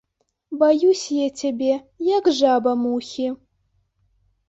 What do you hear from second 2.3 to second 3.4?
жаба мухі!